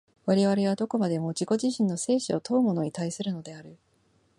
[0.25, 3.77] 我々はどこまでも自己自身の生死を問うものに対するのである。